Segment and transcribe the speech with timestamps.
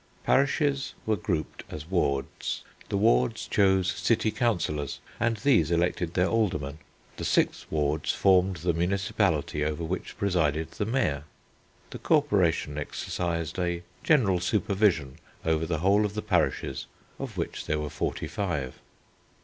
[0.23, 2.63] "Parishes were grouped as wards.
[2.89, 6.79] The wards chose city Councillors, and these elected their Aldermen.
[7.17, 11.25] The six wards formed the municipality over which presided the Mayor.
[11.91, 16.87] The Corporation exercised a general supervision over the whole of the parishes
[17.19, 18.79] of which there were forty five.